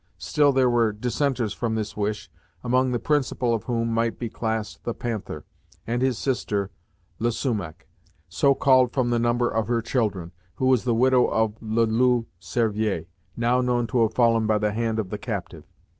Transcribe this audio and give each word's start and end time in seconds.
Still 0.17 0.51
there 0.51 0.67
were 0.67 0.91
dissenters 0.93 1.53
from 1.53 1.75
this 1.75 1.95
wish, 1.95 2.31
among 2.63 2.91
the 2.91 2.97
principal 2.97 3.53
of 3.53 3.65
whom 3.65 3.89
might 3.89 4.17
be 4.17 4.29
classed 4.31 4.83
the 4.83 4.95
Panther, 4.95 5.45
and 5.85 6.01
his 6.01 6.17
sister, 6.17 6.71
le 7.19 7.29
Sumach, 7.31 7.85
so 8.27 8.55
called 8.55 8.91
from 8.93 9.11
the 9.11 9.19
number 9.19 9.47
of 9.47 9.67
her 9.67 9.83
children, 9.83 10.31
who 10.55 10.65
was 10.65 10.85
the 10.85 10.95
widow 10.95 11.27
of 11.27 11.55
le 11.61 11.81
Loup 11.85 12.27
Cervier, 12.39 13.05
now 13.37 13.61
known 13.61 13.85
to 13.85 14.01
have 14.01 14.15
fallen 14.15 14.47
by 14.47 14.57
the 14.57 14.73
hand 14.73 14.97
of 14.97 15.11
the 15.11 15.19
captive. 15.19 15.65